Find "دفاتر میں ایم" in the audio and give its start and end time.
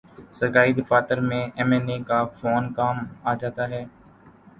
0.79-1.69